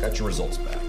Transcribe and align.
Got 0.00 0.18
your 0.18 0.28
results 0.28 0.56
back. 0.56 0.80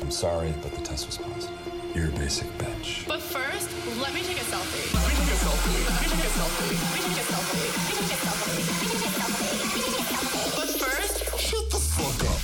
I'm 0.00 0.10
sorry, 0.10 0.52
but 0.62 0.72
the 0.72 0.80
test 0.80 1.06
was 1.06 1.18
positive. 1.18 1.56
You're 1.94 2.08
a 2.08 2.10
basic 2.10 2.48
bitch. 2.58 3.06
But 3.06 3.20
first, 3.20 3.70
let 4.00 4.12
me 4.12 4.22
take 4.22 4.36
a 4.36 4.44
selfie. 4.50 4.92
Let 4.92 5.06
me 5.06 5.14
take 5.14 5.30
a 5.30 5.38
selfie. 5.38 5.86
Let 5.86 6.02
me 6.02 6.08
take 6.10 6.26
a 6.26 6.32
selfie. 6.34 6.74
Let 6.74 6.90
me 6.90 7.06
take 7.06 7.22
a 7.22 7.26
selfie. 7.30 7.70
Let 7.70 7.86
me 7.86 7.94
take 7.94 8.10
a 8.10 8.18
selfie. 8.18 8.50
Let 8.50 8.66
me 8.66 8.90
take 8.90 8.98
a 8.98 9.14
selfie. 9.14 9.46
Let 9.46 9.62
me 9.62 9.78
take 9.78 9.94
a 9.94 10.02
selfie. 10.10 10.56
But 10.58 10.68
first, 10.82 11.16
shut 11.38 11.70
the 11.70 11.78
fuck 11.78 12.20
up. 12.26 12.40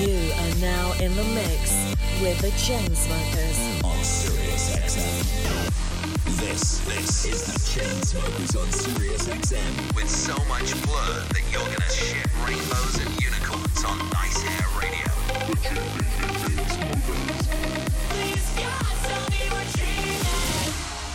You 0.00 0.32
are 0.32 0.54
now 0.60 0.92
in 1.04 1.14
the 1.14 1.24
mix 1.34 1.76
with 2.22 2.40
the 2.40 2.52
Chainsmokers 2.56 3.84
on 3.84 4.02
Sirius 4.02 4.76
XM. 4.76 5.93
This, 6.24 6.78
this 6.80 7.24
is 7.24 7.42
the 7.44 7.80
Chainsmokers 7.80 8.60
on 8.60 8.70
Sirius 8.70 9.28
XM 9.28 9.94
with 9.94 10.08
so 10.08 10.34
much 10.44 10.70
blur 10.84 11.24
that 11.32 11.42
you're 11.50 11.64
gonna 11.64 11.90
shit 11.90 12.26
rainbows 12.46 12.98
and 13.04 13.22
unicorns 13.22 13.84
on 13.84 13.98
Nice 14.10 14.42
Hair 14.42 14.80
Radio. 14.80 15.04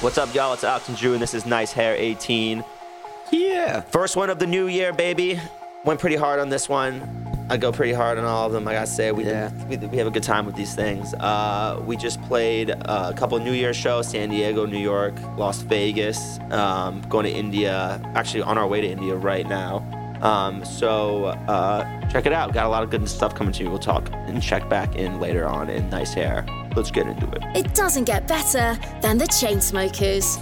What's 0.01 0.17
up, 0.17 0.33
y'all? 0.33 0.53
It's 0.53 0.63
Alex 0.63 0.87
and 0.87 0.97
Drew, 0.97 1.13
and 1.13 1.21
this 1.21 1.33
is 1.33 1.45
Nice 1.45 1.71
Hair 1.71 1.95
18. 1.97 2.63
Yeah. 3.31 3.81
First 3.81 4.15
one 4.15 4.29
of 4.29 4.39
the 4.39 4.47
new 4.47 4.67
year, 4.67 4.93
baby. 4.93 5.39
Went 5.85 5.99
pretty 5.99 6.15
hard 6.15 6.39
on 6.39 6.49
this 6.49 6.67
one. 6.69 7.18
I 7.51 7.57
go 7.57 7.71
pretty 7.71 7.93
hard 7.93 8.17
on 8.19 8.25
all 8.25 8.45
of 8.45 8.53
them. 8.53 8.63
Like 8.63 8.75
I 8.75 8.81
gotta 8.81 8.91
say, 8.91 9.11
we 9.11 9.25
Yeah. 9.25 9.51
we, 9.67 9.77
we 9.77 9.97
have 9.97 10.07
a 10.07 10.11
good 10.11 10.23
time 10.23 10.45
with 10.45 10.55
these 10.55 10.75
things. 10.75 11.13
Uh, 11.15 11.81
we 11.85 11.97
just 11.97 12.21
played 12.23 12.69
uh, 12.71 13.11
a 13.11 13.17
couple 13.17 13.39
New 13.39 13.53
Year 13.53 13.73
shows: 13.73 14.07
San 14.07 14.29
Diego, 14.29 14.65
New 14.65 14.77
York, 14.77 15.15
Las 15.37 15.61
Vegas. 15.61 16.39
Um, 16.51 17.01
going 17.09 17.25
to 17.25 17.31
India. 17.31 17.99
Actually, 18.15 18.43
on 18.43 18.57
our 18.57 18.67
way 18.67 18.81
to 18.81 18.87
India 18.87 19.15
right 19.15 19.47
now. 19.47 19.83
Um, 20.21 20.63
so 20.65 21.25
uh, 21.25 22.07
check 22.09 22.25
it 22.25 22.33
out. 22.33 22.53
Got 22.53 22.65
a 22.65 22.69
lot 22.69 22.83
of 22.83 22.89
good 22.89 23.07
stuff 23.09 23.33
coming 23.33 23.53
to 23.53 23.63
you. 23.63 23.69
We'll 23.69 23.79
talk 23.79 24.09
and 24.11 24.43
check 24.43 24.67
back 24.69 24.95
in 24.95 25.19
later 25.19 25.47
on 25.47 25.69
in 25.69 25.89
Nice 25.89 26.13
Hair. 26.13 26.45
Let's 26.75 26.91
get 26.91 27.07
into 27.07 27.25
it. 27.31 27.41
It 27.55 27.73
doesn't 27.73 28.03
get 28.03 28.27
better 28.27 28.77
than 29.01 29.17
the 29.17 29.25
Chainsmokers. 29.25 30.37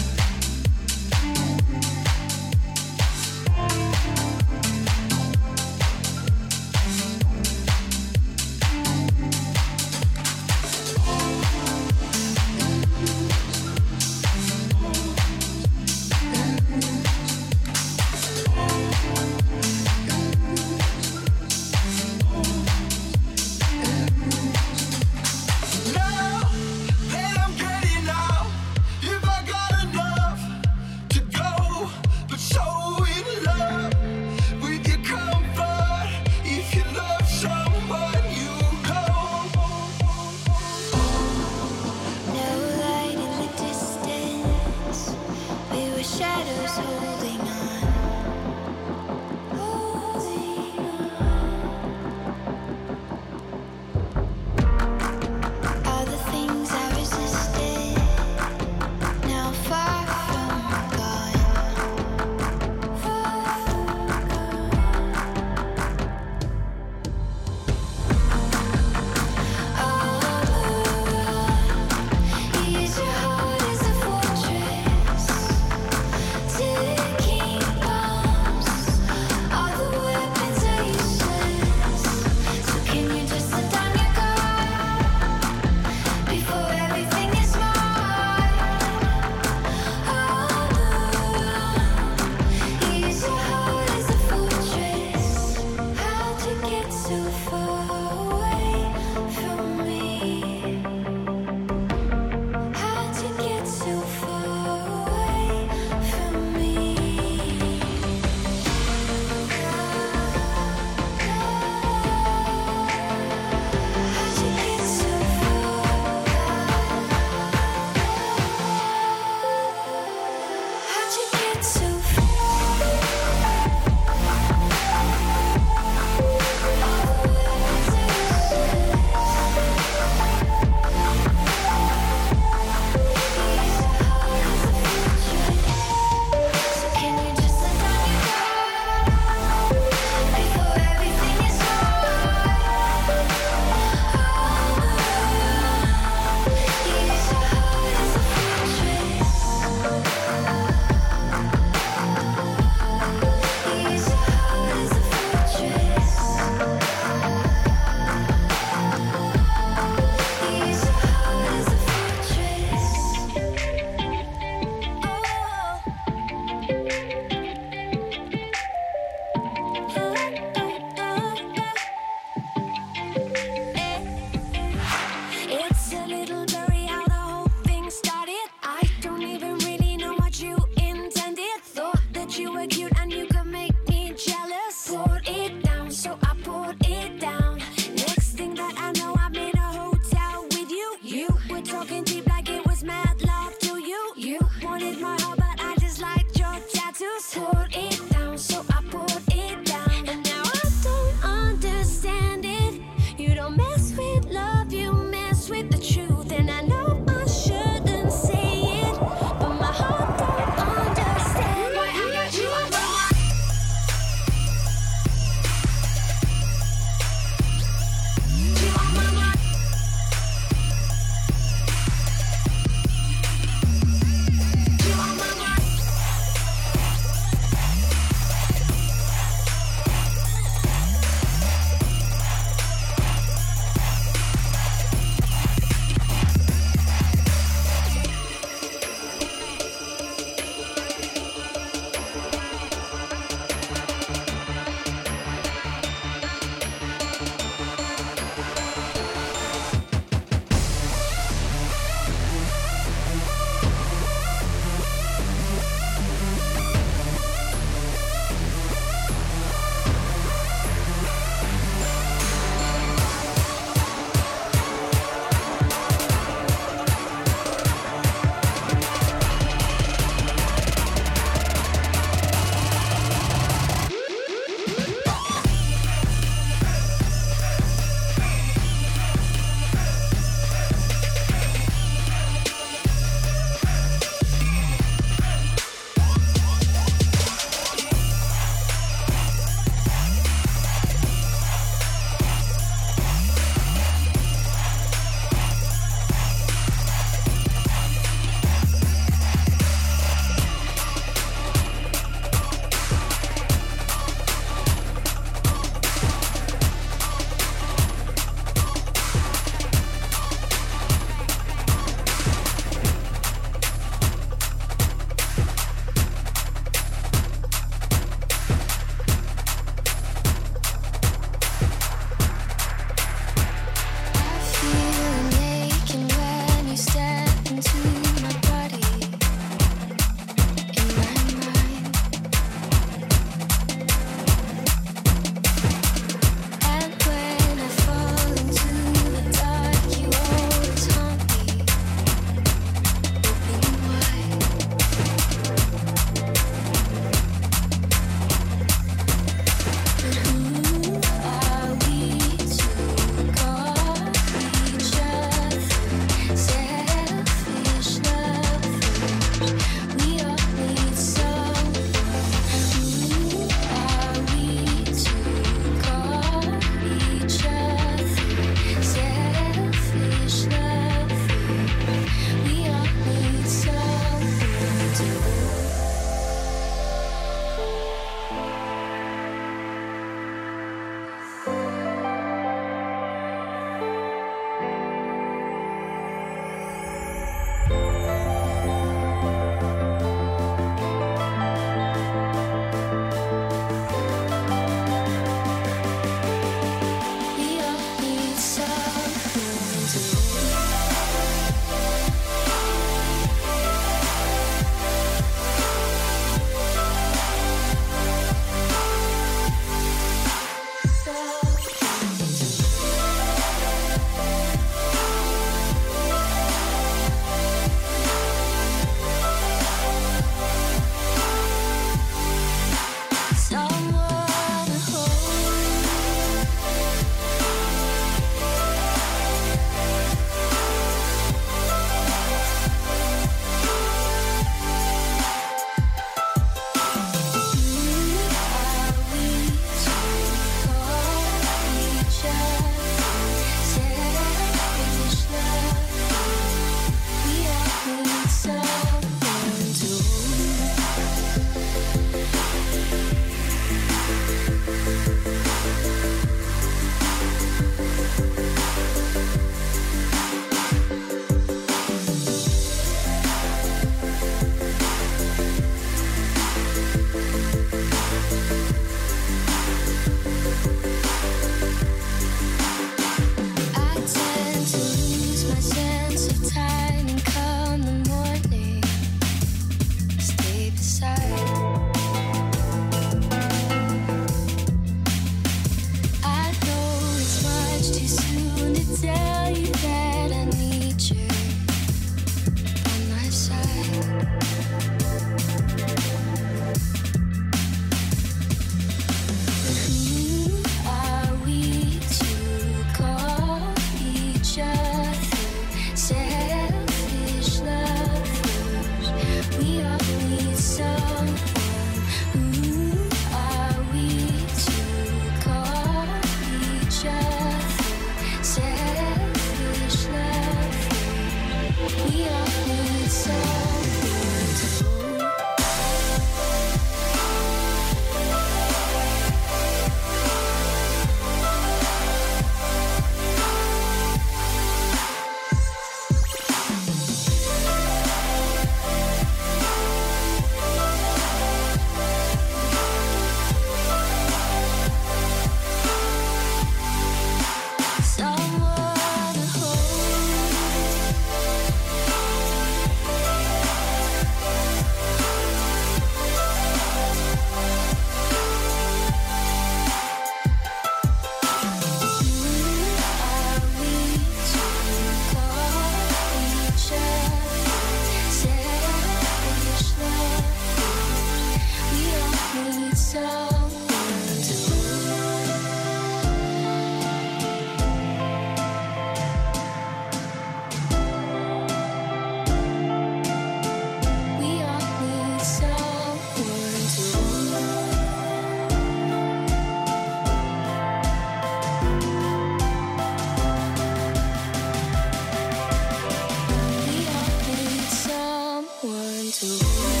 To. 599.31 600.00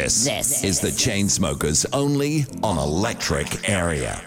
This, 0.00 0.24
this 0.24 0.64
is 0.64 0.80
the 0.80 0.88
Chainsmokers 0.88 1.84
only 1.92 2.46
on 2.62 2.78
Electric 2.78 3.68
Area. 3.68 4.22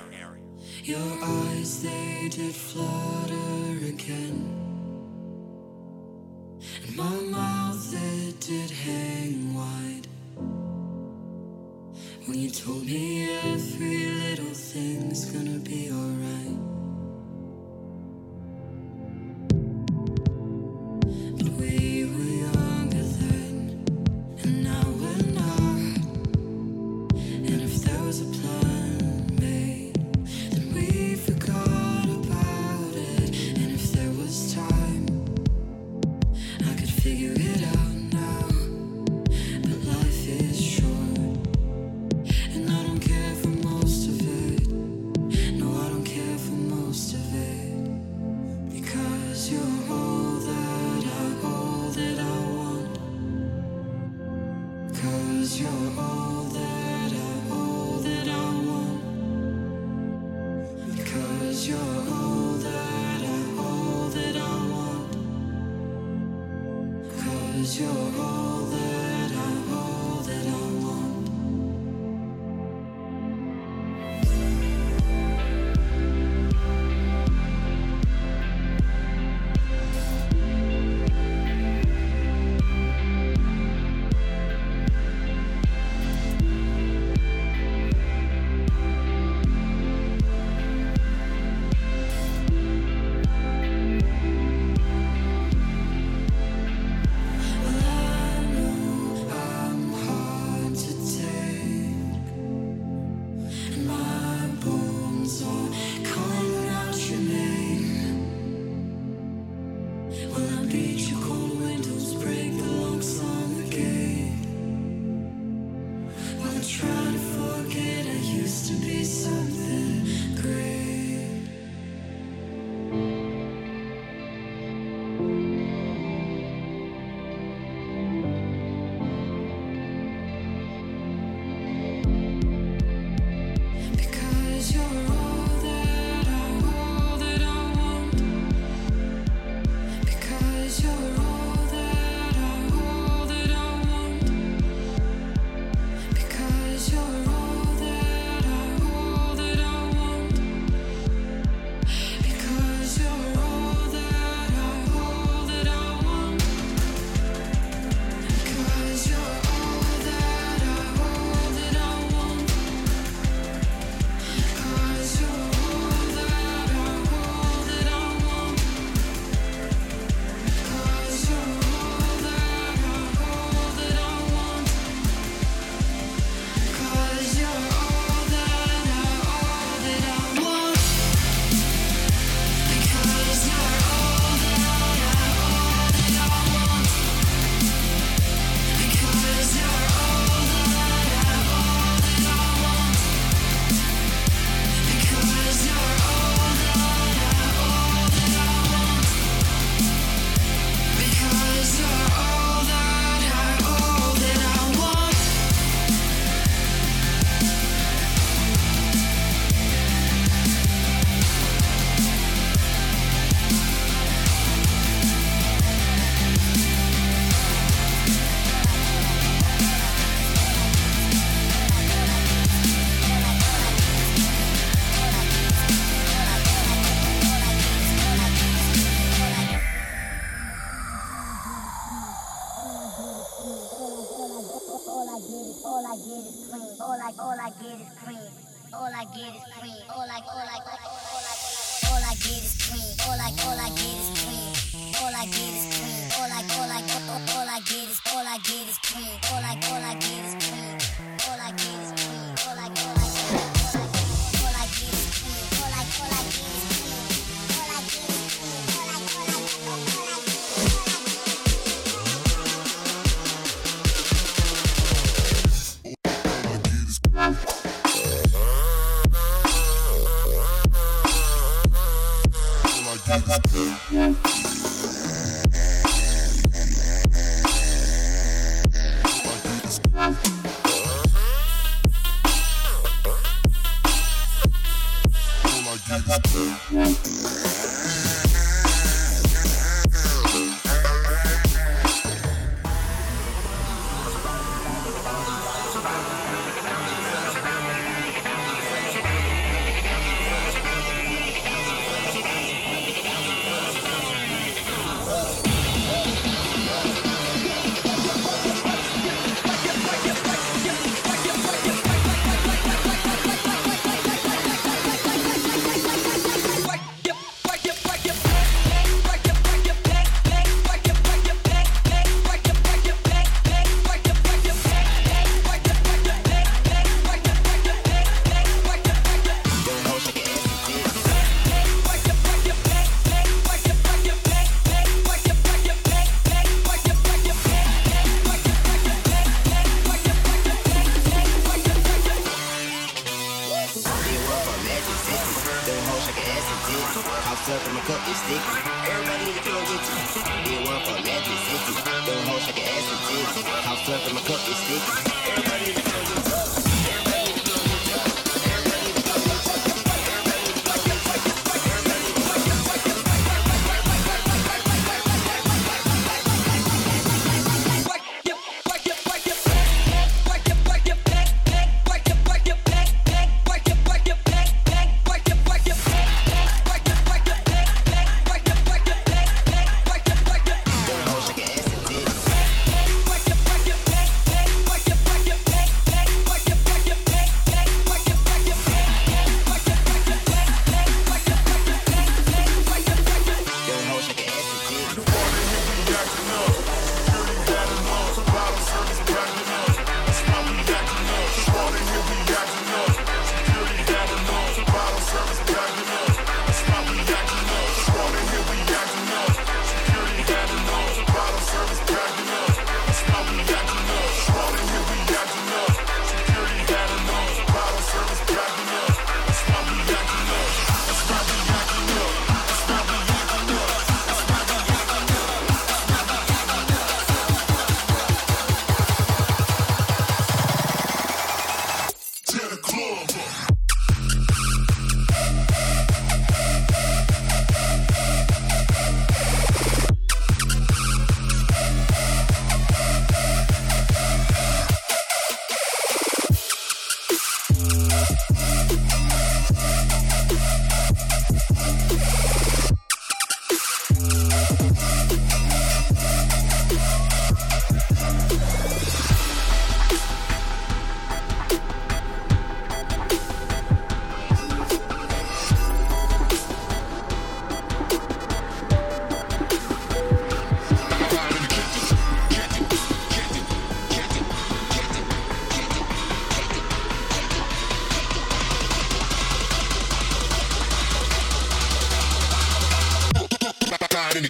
figure 37.03 37.33
it 37.35 37.57
out. 37.57 37.62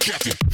Shuttle 0.02 0.53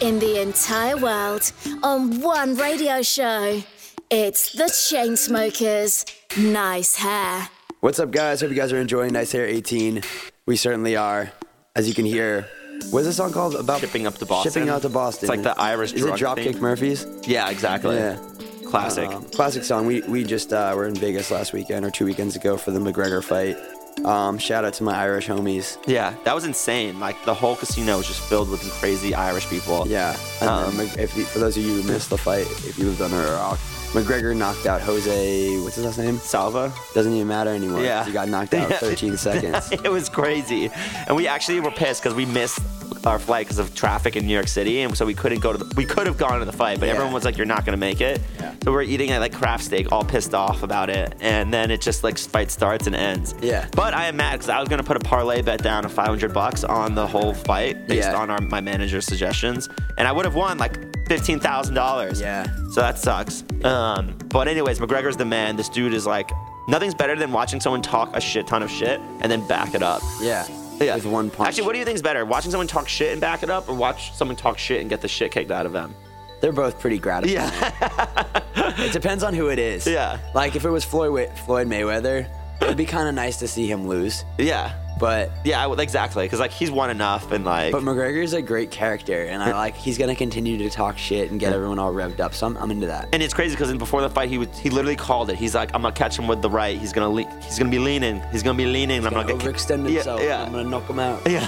in 0.00 0.18
the 0.18 0.40
entire 0.40 0.96
world 0.96 1.52
on 1.82 2.20
one 2.20 2.54
radio 2.56 3.02
show. 3.02 3.62
It's 4.10 4.52
the 4.52 4.64
Chainsmokers. 4.64 6.04
Nice 6.38 6.96
hair. 6.96 7.48
What's 7.80 7.98
up, 7.98 8.10
guys? 8.10 8.40
Hope 8.40 8.50
you 8.50 8.56
guys 8.56 8.72
are 8.72 8.80
enjoying 8.80 9.12
Nice 9.12 9.32
Hair 9.32 9.46
18. 9.46 10.02
We 10.46 10.56
certainly 10.56 10.96
are. 10.96 11.32
As 11.74 11.88
you 11.88 11.94
can 11.94 12.04
hear, 12.06 12.48
what's 12.90 13.06
this 13.06 13.16
song 13.16 13.32
called? 13.32 13.54
About 13.54 13.80
Shipping 13.80 14.06
up 14.06 14.14
to 14.18 14.26
Boston. 14.26 14.52
Shipping 14.52 14.68
out 14.68 14.82
to 14.82 14.88
Boston. 14.88 15.24
It's 15.24 15.30
like 15.30 15.42
the 15.42 15.60
Irish 15.60 15.92
Is 15.92 16.04
it 16.04 16.14
Dropkick 16.14 16.52
thing. 16.54 16.60
Murphys? 16.60 17.06
Yeah, 17.26 17.50
exactly. 17.50 17.96
Yeah. 17.96 18.18
Classic. 18.66 19.08
Um, 19.08 19.24
classic 19.30 19.64
song. 19.64 19.86
We 19.86 20.00
we 20.02 20.24
just 20.24 20.52
uh, 20.52 20.72
were 20.74 20.86
in 20.86 20.94
Vegas 20.94 21.30
last 21.30 21.52
weekend 21.52 21.84
or 21.84 21.90
two 21.90 22.04
weekends 22.04 22.34
ago 22.34 22.56
for 22.56 22.70
the 22.72 22.80
McGregor 22.80 23.22
fight. 23.22 23.56
Um, 24.04 24.38
shout 24.38 24.64
out 24.64 24.74
to 24.74 24.84
my 24.84 24.94
Irish 24.94 25.26
homies. 25.26 25.78
yeah, 25.86 26.14
that 26.24 26.34
was 26.34 26.44
insane. 26.44 27.00
Like 27.00 27.24
the 27.24 27.34
whole 27.34 27.56
casino 27.56 27.96
was 27.96 28.06
just 28.06 28.20
filled 28.20 28.50
with 28.50 28.60
crazy 28.72 29.14
Irish 29.14 29.48
people. 29.48 29.86
Yeah. 29.88 30.16
Um, 30.42 30.78
if 30.80 31.12
for 31.28 31.38
those 31.38 31.56
of 31.56 31.64
you 31.64 31.80
who 31.80 31.92
missed 31.92 32.10
the 32.10 32.18
fight, 32.18 32.46
if 32.66 32.78
you 32.78 32.84
lived 32.86 33.00
under 33.00 33.16
a 33.16 33.32
rock, 33.32 33.58
McGregor 33.96 34.36
knocked 34.36 34.66
out 34.66 34.82
Jose. 34.82 35.58
What's 35.60 35.76
his 35.76 35.84
last 35.86 35.98
name? 35.98 36.18
Salva. 36.18 36.70
Doesn't 36.94 37.12
even 37.14 37.26
matter 37.28 37.50
anymore. 37.50 37.80
Yeah. 37.82 38.04
He 38.04 38.12
got 38.12 38.28
knocked 38.28 38.52
out 38.52 38.70
13 38.74 39.16
seconds. 39.16 39.72
it 39.84 39.90
was 39.90 40.08
crazy, 40.10 40.70
and 41.06 41.16
we 41.16 41.26
actually 41.26 41.60
were 41.60 41.70
pissed 41.70 42.02
because 42.02 42.14
we 42.14 42.26
missed 42.26 42.58
our 43.06 43.18
flight 43.18 43.46
because 43.46 43.58
of 43.58 43.74
traffic 43.74 44.16
in 44.16 44.26
New 44.26 44.34
York 44.34 44.48
City, 44.48 44.80
and 44.82 44.94
so 44.96 45.06
we 45.06 45.14
couldn't 45.14 45.40
go 45.40 45.50
to 45.52 45.58
the. 45.58 45.74
We 45.76 45.84
could 45.86 46.06
have 46.06 46.18
gone 46.18 46.40
to 46.40 46.44
the 46.44 46.52
fight, 46.52 46.78
but 46.78 46.86
Yeah. 46.86 46.92
everyone 46.92 47.14
was 47.14 47.24
like, 47.24 47.36
"You're 47.38 47.46
not 47.46 47.64
gonna 47.64 47.76
make 47.78 48.00
it." 48.02 48.20
Yeah. 48.38 48.52
So 48.64 48.72
we're 48.72 48.82
eating 48.82 49.10
at 49.12 49.20
like 49.20 49.32
craft 49.32 49.64
steak, 49.64 49.90
all 49.92 50.04
pissed 50.04 50.34
off 50.34 50.62
about 50.62 50.90
it, 50.90 51.14
and 51.20 51.52
then 51.54 51.70
it 51.70 51.80
just 51.80 52.04
like 52.04 52.18
fight 52.18 52.50
starts 52.50 52.86
and 52.86 52.94
ends. 52.94 53.34
Yeah. 53.40 53.66
But 53.72 53.94
I 53.94 54.06
am 54.08 54.16
mad 54.16 54.32
because 54.32 54.50
I 54.50 54.60
was 54.60 54.68
gonna 54.68 54.82
put 54.82 54.96
a 54.96 55.00
parlay 55.00 55.40
bet 55.40 55.62
down 55.62 55.84
of 55.86 55.92
500 55.92 56.34
bucks 56.34 56.64
on 56.64 56.94
the 56.94 57.06
whole 57.06 57.32
fight 57.32 57.86
based 57.86 58.08
Yeah. 58.08 58.16
on 58.16 58.28
our 58.30 58.40
my 58.42 58.60
manager's 58.60 59.06
suggestions, 59.06 59.68
and 59.96 60.06
I 60.06 60.12
would 60.12 60.24
have 60.26 60.34
won 60.34 60.58
like 60.58 60.76
fifteen 61.06 61.40
thousand 61.40 61.74
dollars. 61.74 62.20
Yeah. 62.20 62.46
So 62.70 62.80
that 62.80 62.98
sucks. 62.98 63.44
Um, 63.64 64.16
but 64.28 64.48
anyways, 64.48 64.78
McGregor's 64.78 65.16
the 65.16 65.24
man. 65.24 65.56
This 65.56 65.68
dude 65.68 65.94
is 65.94 66.06
like 66.06 66.30
nothing's 66.68 66.94
better 66.94 67.16
than 67.16 67.32
watching 67.32 67.60
someone 67.60 67.82
talk 67.82 68.14
a 68.16 68.20
shit 68.20 68.46
ton 68.46 68.62
of 68.62 68.70
shit 68.70 69.00
and 69.20 69.30
then 69.30 69.46
back 69.46 69.74
it 69.74 69.82
up. 69.82 70.02
Yeah. 70.20 70.46
Yeah. 70.80 70.94
With 70.96 71.06
one 71.06 71.30
punch. 71.30 71.48
Actually, 71.48 71.64
what 71.66 71.72
do 71.72 71.78
you 71.78 71.84
think 71.84 71.94
is 71.96 72.02
better? 72.02 72.24
Watching 72.24 72.50
someone 72.50 72.66
talk 72.66 72.88
shit 72.88 73.12
and 73.12 73.20
back 73.20 73.42
it 73.42 73.50
up, 73.50 73.68
or 73.68 73.74
watch 73.74 74.12
someone 74.12 74.36
talk 74.36 74.58
shit 74.58 74.80
and 74.80 74.90
get 74.90 75.00
the 75.00 75.08
shit 75.08 75.32
kicked 75.32 75.50
out 75.50 75.64
of 75.66 75.72
them? 75.72 75.94
They're 76.42 76.52
both 76.52 76.78
pretty 76.78 76.98
gratifying. 76.98 77.34
Yeah. 77.34 78.42
It 78.78 78.92
depends 78.92 79.22
on 79.22 79.32
who 79.32 79.48
it 79.48 79.58
is. 79.58 79.86
Yeah. 79.86 80.18
Like 80.34 80.54
if 80.54 80.64
it 80.66 80.70
was 80.70 80.84
Floyd 80.84 81.30
Floyd 81.46 81.66
Mayweather, 81.66 82.28
it'd 82.60 82.76
be 82.76 82.84
kind 82.84 83.08
of 83.08 83.14
nice 83.14 83.38
to 83.38 83.48
see 83.48 83.66
him 83.66 83.86
lose. 83.88 84.24
yeah. 84.38 84.82
But 84.98 85.30
Yeah, 85.44 85.62
I 85.62 85.66
would, 85.66 85.78
exactly. 85.78 86.24
Because 86.24 86.40
like 86.40 86.52
he's 86.52 86.70
won 86.70 86.88
enough, 86.90 87.30
and 87.30 87.44
like 87.44 87.72
but 87.72 87.82
McGregor's 87.82 88.32
a 88.32 88.40
great 88.40 88.70
character, 88.70 89.24
and 89.24 89.42
I 89.42 89.52
like 89.52 89.76
he's 89.76 89.98
gonna 89.98 90.14
continue 90.16 90.56
to 90.58 90.70
talk 90.70 90.96
shit 90.96 91.30
and 91.30 91.38
get 91.38 91.52
everyone 91.52 91.78
all 91.78 91.92
revved 91.92 92.20
up. 92.20 92.32
So 92.34 92.46
I'm, 92.46 92.56
I'm 92.56 92.70
into 92.70 92.86
that. 92.86 93.08
And 93.12 93.22
it's 93.22 93.34
crazy 93.34 93.54
because 93.54 93.72
before 93.74 94.00
the 94.00 94.08
fight, 94.08 94.30
he 94.30 94.38
would, 94.38 94.48
he 94.54 94.70
literally 94.70 94.96
called 94.96 95.28
it. 95.28 95.36
He's 95.36 95.54
like, 95.54 95.70
I'm 95.74 95.82
gonna 95.82 95.94
catch 95.94 96.18
him 96.18 96.26
with 96.26 96.40
the 96.40 96.48
right. 96.48 96.78
He's 96.78 96.92
gonna 96.94 97.10
le- 97.10 97.40
he's 97.42 97.58
gonna 97.58 97.70
be 97.70 97.78
leaning. 97.78 98.22
He's 98.32 98.42
gonna 98.42 98.56
be 98.56 98.64
leaning. 98.66 98.98
and 98.98 99.06
I'm 99.06 99.12
Gonna 99.12 99.28
gonna 99.28 99.42
get 99.44 99.52
overextend 99.54 99.84
Yeah, 99.88 99.94
himself. 99.96 100.22
Yeah, 100.22 100.42
I'm 100.42 100.52
gonna 100.52 100.68
knock 100.68 100.88
him 100.88 100.98
out. 100.98 101.20
yeah. 101.30 101.46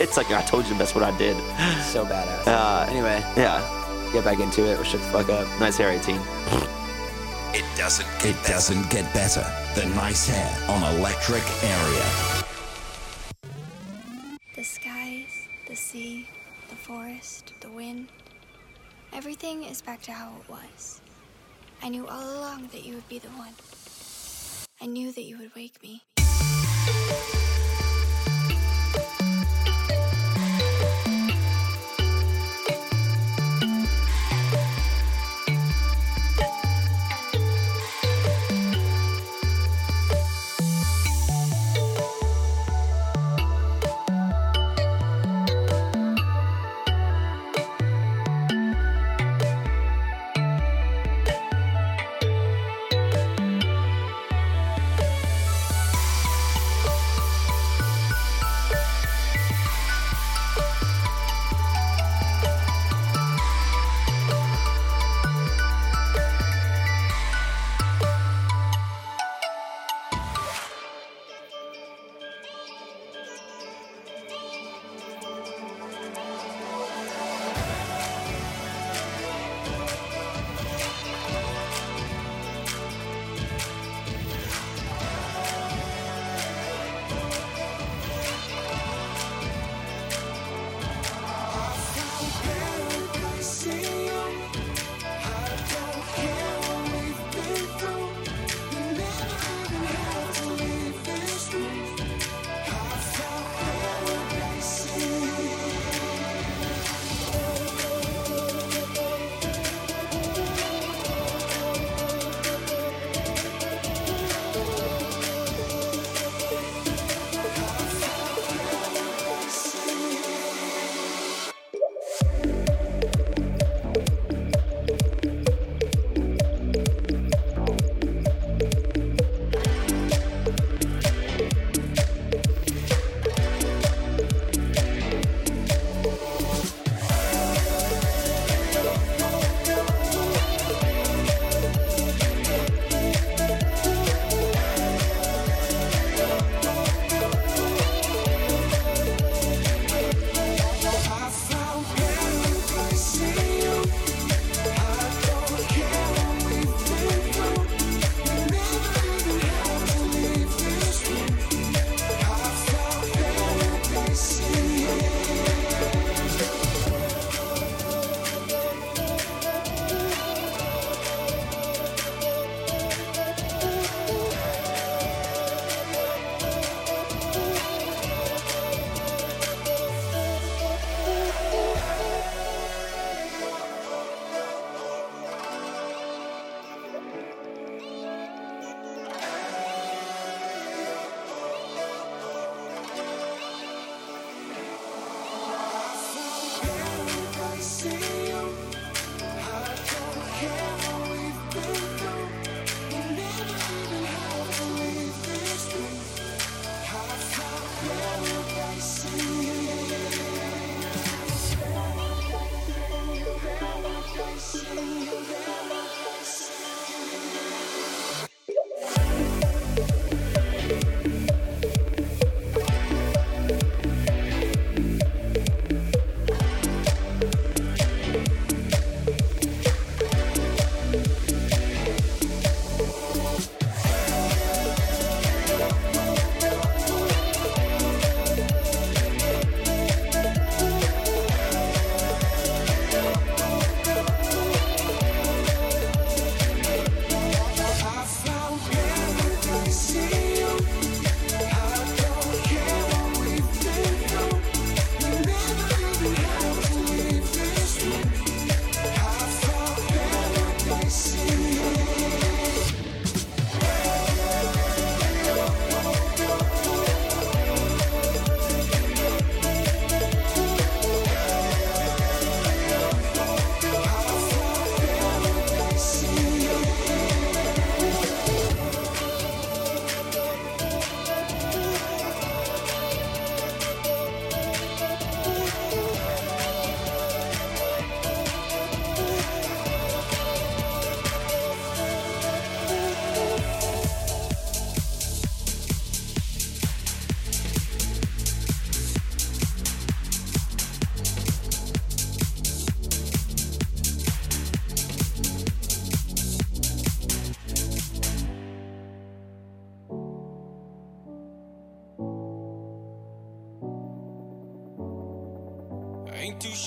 it's 0.00 0.16
like 0.16 0.30
I 0.32 0.42
told 0.42 0.66
you 0.66 0.76
that's 0.76 0.94
what 0.94 1.04
I 1.04 1.16
did. 1.18 1.36
So 1.84 2.04
badass. 2.04 2.46
Uh, 2.48 2.86
anyway, 2.90 3.20
Yeah, 3.36 3.62
get 4.12 4.24
back 4.24 4.40
into 4.40 4.64
it. 4.66 4.78
Or 4.78 4.84
shut 4.84 5.00
the 5.00 5.06
fuck 5.08 5.28
up. 5.28 5.46
nice 5.60 5.76
hair, 5.76 5.90
18. 5.90 6.16
It 7.54 7.64
doesn't 7.76 8.06
get 8.20 8.26
it 8.36 8.42
doesn't 8.44 8.90
get 8.90 9.12
better 9.14 9.44
than 9.74 9.94
nice 9.94 10.28
hair 10.28 10.68
on 10.68 10.82
electric 10.96 11.42
area. 11.62 12.04
Wind. 17.88 18.08
Everything 19.12 19.64
is 19.64 19.80
back 19.80 20.02
to 20.02 20.12
how 20.12 20.32
it 20.40 20.50
was. 20.50 21.00
I 21.82 21.88
knew 21.88 22.06
all 22.06 22.38
along 22.38 22.68
that 22.72 22.84
you 22.84 22.94
would 22.94 23.08
be 23.08 23.18
the 23.18 23.28
one. 23.28 23.54
I 24.80 24.86
knew 24.86 25.12
that 25.12 25.22
you 25.22 25.38
would 25.38 25.54
wake 25.54 25.82
me. 25.82 26.02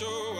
Ain't 0.04 0.31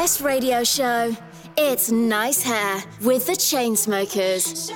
best 0.00 0.20
radio 0.20 0.62
show. 0.62 1.16
It's 1.56 1.90
Nice 1.90 2.42
Hair 2.42 2.84
with 3.00 3.26
the 3.26 3.32
Chainsmokers. 3.32 4.70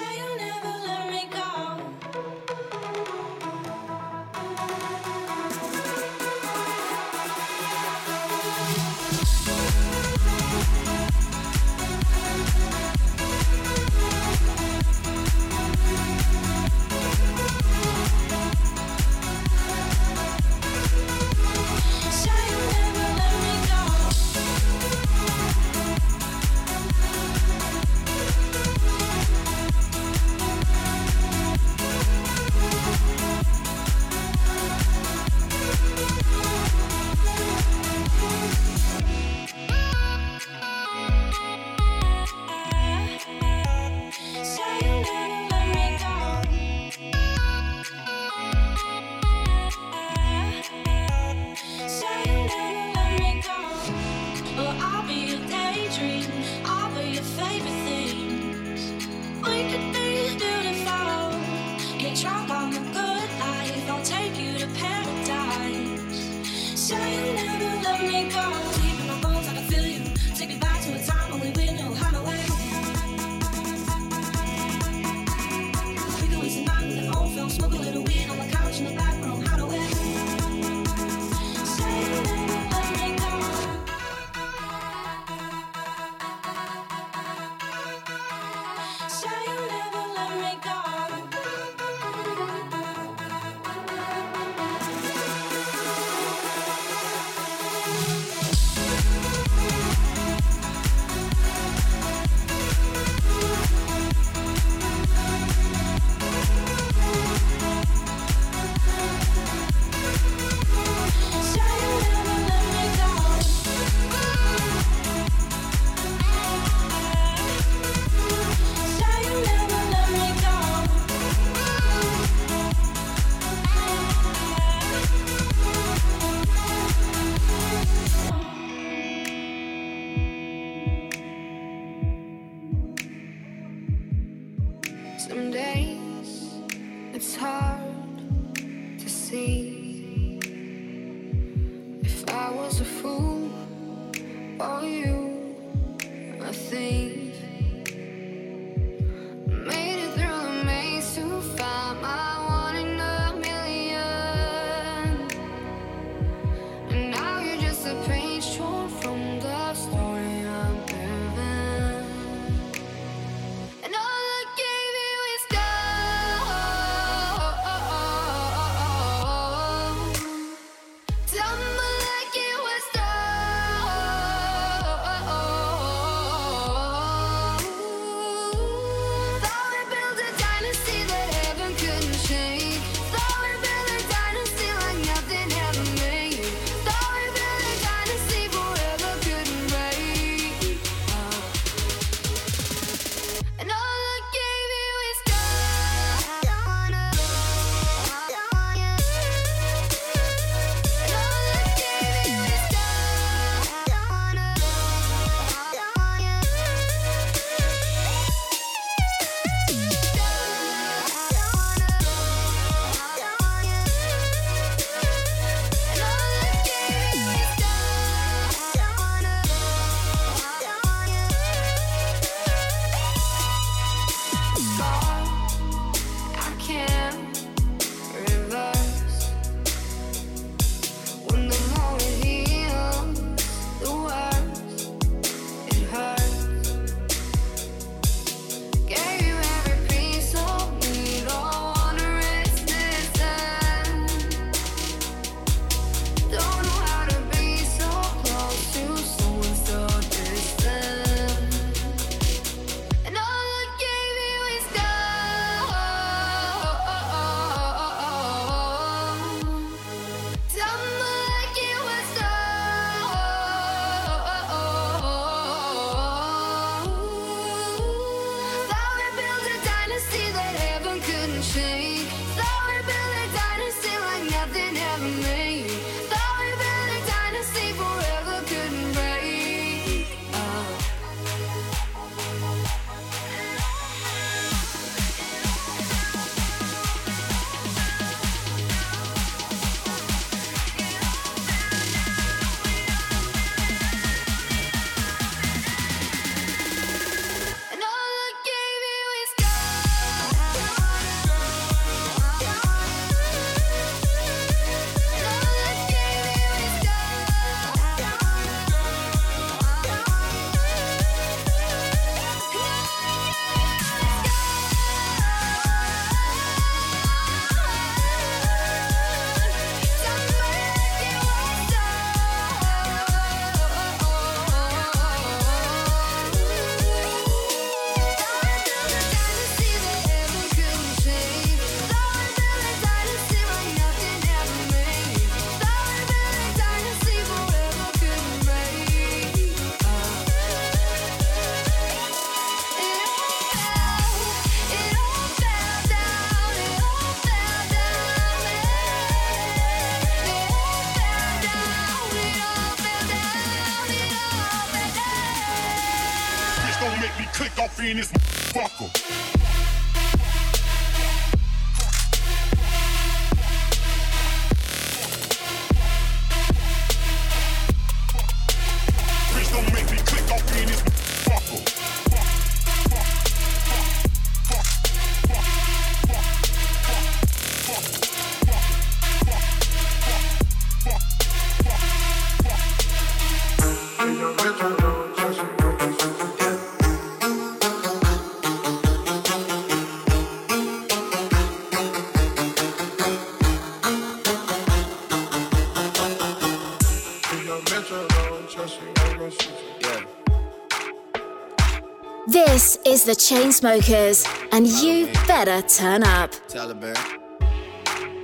Is 402.90 403.04
the 403.04 403.12
Chainsmokers, 403.12 404.26
and 404.50 404.66
you 404.66 405.06
better 405.28 405.62
turn 405.68 406.02
up. 406.02 406.32
Taliban. 406.48 406.96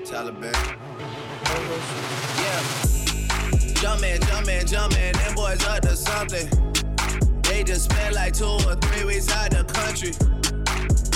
Taliban. 0.05 0.53
Jumpin', 3.81 4.21
jumpin', 4.23 4.67
jumpin', 4.67 5.12
them 5.12 5.35
boys 5.37 5.64
up 5.67 5.83
to 5.83 5.95
something. 5.95 6.49
They 7.43 7.62
just 7.62 7.85
spent 7.85 8.17
like 8.17 8.33
two 8.33 8.45
or 8.45 8.75
three 8.75 9.05
weeks 9.05 9.31
out 9.31 9.53
the 9.53 9.62
country. 9.62 10.11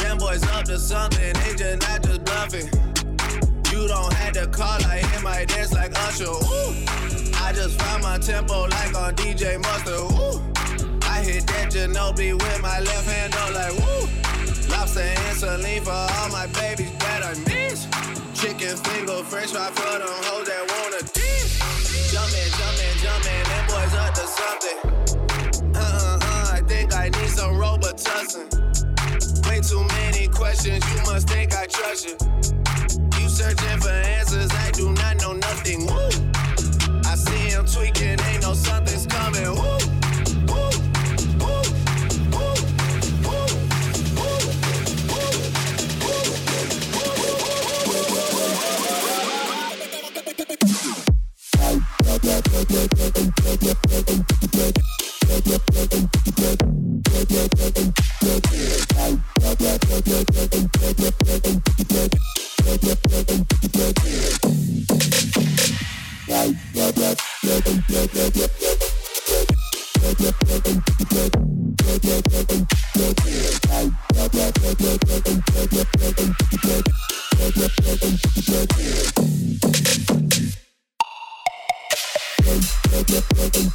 Them 0.01 0.19
boys 0.19 0.45
up 0.45 0.67
to 0.67 0.79
something, 0.79 1.33
they 1.33 1.55
just 1.57 1.89
not 1.89 2.05
just 2.05 2.25
bluffing. 2.25 2.67
You 3.73 3.89
don't 3.89 4.13
have 4.13 4.33
to 4.35 4.47
call, 4.47 4.85
I 4.85 4.99
hit 4.99 5.23
my 5.25 5.45
dance 5.45 5.73
like 5.73 5.99
Usher. 6.07 6.31
Ooh. 6.31 6.85
I 7.43 7.53
just 7.53 7.81
found 7.81 8.05
my 8.05 8.19
tempo 8.19 8.69
like 8.69 8.95
on 8.95 9.17
DJ 9.17 9.61
Mustard. 9.61 10.13
Ooh. 10.13 10.50
That 11.71 11.91
Ginobili 11.91 12.33
with 12.33 12.63
my 12.63 12.81
left 12.81 13.07
hand, 13.07 13.33
though, 13.33 13.53
like 13.55 13.73
woo. 13.79 14.09
Lobster 14.71 15.01
and 15.01 15.37
saline 15.37 15.83
for 15.83 15.93
all 15.93 16.29
my 16.31 16.47
babies 16.49 16.91
that 16.99 17.23
I 17.23 17.35
miss. 17.47 17.87
Chicken 18.35 18.77
finger, 18.77 19.23
french 19.23 19.53
fry 19.53 19.71
for 19.71 19.99
them 19.99 20.09
hoes 20.27 20.49
that 20.49 20.67
wanna 20.67 21.03
dish. 21.15 21.61
Jumpin', 22.11 22.51
jumpin', 22.59 22.97
jumpin', 22.99 23.45
them 23.47 23.67
boys 23.71 23.95
up 23.95 24.15
to 24.15 24.27
something. 24.27 24.79
Uh-uh-uh, 25.77 26.57
I 26.57 26.61
think 26.67 26.93
I 26.93 27.09
need 27.09 27.31
some 27.31 27.55
Robitussin. 27.55 28.51
Way 29.47 29.61
too 29.61 29.85
many 30.01 30.27
questions, 30.27 30.83
you 30.91 31.03
must 31.03 31.29
think 31.29 31.55
I 31.55 31.67
trust 31.67 32.09
you. 32.09 32.17
You 33.21 33.29
searching 33.29 33.81
for 33.81 34.10
Yep, 53.59 53.79
I. 53.91 54.40
Never 83.11 83.71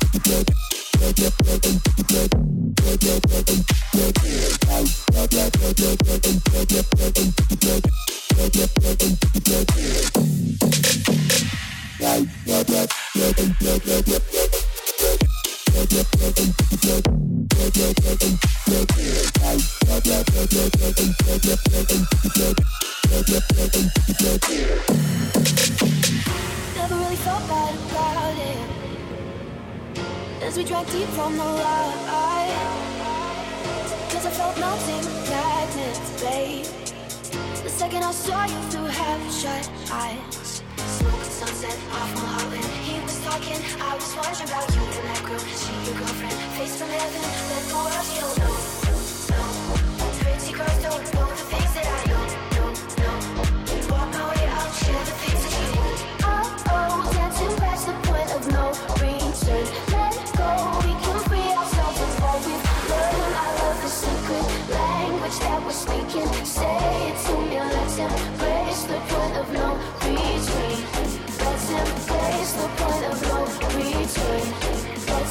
deep 30.96 31.10
from 31.10 31.36
the 31.36 31.43
light. 31.43 32.56
Cause 34.12 34.26
I 34.26 34.32
felt 34.39 34.56
melting 34.64 35.06
magnets, 35.30 36.10
babe. 36.22 36.66
The 37.64 37.70
second 37.82 38.04
I 38.04 38.12
saw 38.12 38.46
you 38.46 38.62
through 38.72 38.89
half 39.00 39.22
shut 39.39 39.66
eyes. 39.91 40.64
Smoke 40.98 41.26
sunset 41.39 41.78
off 42.00 42.12
my 42.16 42.28
heart 42.36 42.66
he 42.88 42.96
was 43.02 43.18
talking. 43.28 43.62
I 43.89 43.91
was 44.00 44.12
wondering 44.16 44.50
about 44.50 44.68
you 44.76 44.84
and 44.98 45.06
that 45.10 45.22
girl. 45.28 45.43
She 45.62 45.74
your 45.86 45.98
girlfriend. 46.00 46.38
Face 46.58 46.76
from 46.80 46.89
heaven, 46.98 47.24
let 47.52 47.64
the 47.70 47.76
world 47.76 48.08
you 48.14 48.22
don't 48.24 48.38
know. 48.41 48.56
No. 49.32 49.43
Pretty 50.22 50.52
girls 50.58 50.80
don't 50.86 51.06
know 51.14 51.35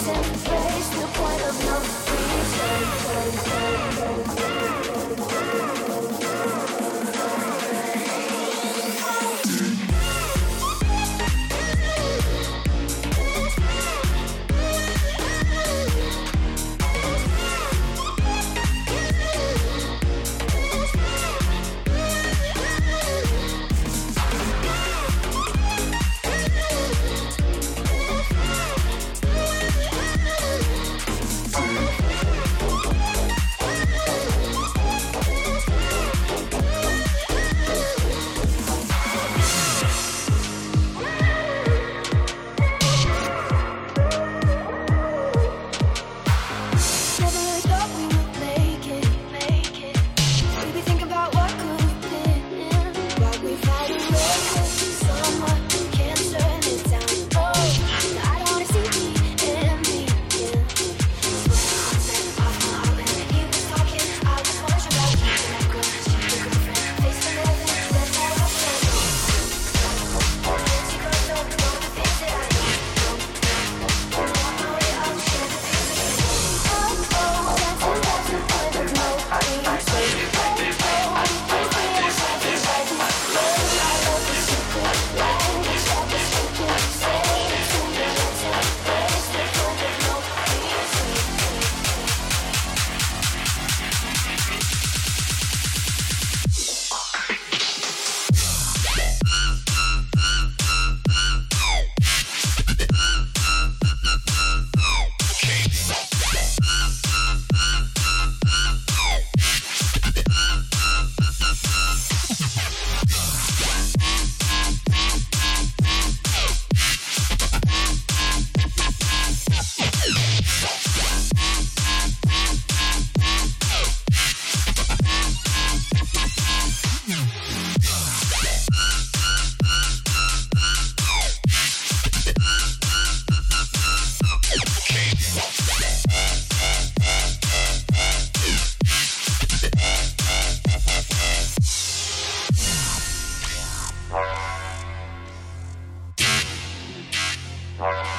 return. 0.06 0.53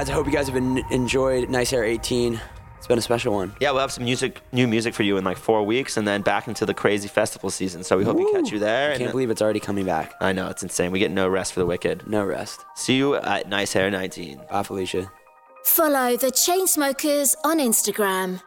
guys, 0.00 0.08
I 0.08 0.14
hope 0.14 0.24
you 0.24 0.32
guys 0.32 0.46
have 0.46 0.54
been 0.54 0.82
enjoyed 0.90 1.50
Nice 1.50 1.72
Hair 1.72 1.84
18. 1.84 2.40
It's 2.78 2.86
been 2.86 2.96
a 2.96 3.02
special 3.02 3.34
one. 3.34 3.54
Yeah, 3.60 3.70
we'll 3.72 3.82
have 3.82 3.92
some 3.92 4.04
music, 4.04 4.40
new 4.50 4.66
music 4.66 4.94
for 4.94 5.02
you 5.02 5.18
in 5.18 5.24
like 5.24 5.36
four 5.36 5.62
weeks, 5.62 5.98
and 5.98 6.08
then 6.08 6.22
back 6.22 6.48
into 6.48 6.64
the 6.64 6.72
crazy 6.72 7.06
festival 7.06 7.50
season. 7.50 7.84
So 7.84 7.98
we 7.98 8.04
hope 8.04 8.16
we 8.16 8.32
catch 8.32 8.50
you 8.50 8.58
there. 8.58 8.86
I 8.86 8.92
can't 8.92 9.04
then- 9.04 9.10
believe 9.10 9.28
it's 9.28 9.42
already 9.42 9.60
coming 9.60 9.84
back. 9.84 10.14
I 10.18 10.32
know 10.32 10.48
it's 10.48 10.62
insane. 10.62 10.90
We 10.90 11.00
get 11.00 11.10
no 11.10 11.28
rest 11.28 11.52
for 11.52 11.60
the 11.60 11.66
wicked. 11.66 12.08
No 12.08 12.24
rest. 12.24 12.64
See 12.76 12.96
you 12.96 13.16
at 13.16 13.50
Nice 13.50 13.74
Hair 13.74 13.90
19. 13.90 14.40
Bye, 14.50 14.62
Felicia. 14.62 15.12
Follow 15.66 16.16
the 16.16 16.28
Chainsmokers 16.28 17.34
on 17.44 17.58
Instagram 17.58 18.40